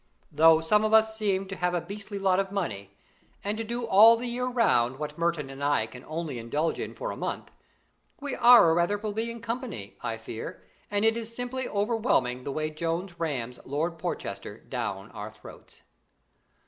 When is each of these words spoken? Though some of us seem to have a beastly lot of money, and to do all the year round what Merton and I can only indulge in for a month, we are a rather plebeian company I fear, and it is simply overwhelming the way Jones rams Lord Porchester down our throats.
Though 0.31 0.61
some 0.61 0.83
of 0.83 0.95
us 0.95 1.15
seem 1.15 1.45
to 1.49 1.55
have 1.57 1.75
a 1.75 1.79
beastly 1.79 2.17
lot 2.17 2.39
of 2.39 2.51
money, 2.51 2.97
and 3.43 3.55
to 3.59 3.63
do 3.63 3.85
all 3.85 4.17
the 4.17 4.25
year 4.25 4.47
round 4.47 4.97
what 4.97 5.15
Merton 5.15 5.47
and 5.51 5.63
I 5.63 5.85
can 5.85 6.03
only 6.05 6.39
indulge 6.39 6.79
in 6.79 6.95
for 6.95 7.11
a 7.11 7.15
month, 7.15 7.51
we 8.19 8.33
are 8.35 8.71
a 8.71 8.73
rather 8.73 8.97
plebeian 8.97 9.41
company 9.41 9.97
I 10.01 10.17
fear, 10.17 10.63
and 10.89 11.05
it 11.05 11.15
is 11.15 11.35
simply 11.35 11.67
overwhelming 11.69 12.45
the 12.45 12.51
way 12.51 12.71
Jones 12.71 13.19
rams 13.19 13.59
Lord 13.63 13.99
Porchester 13.99 14.57
down 14.61 15.11
our 15.11 15.29
throats. 15.29 15.83